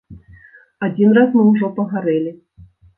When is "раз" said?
1.19-1.29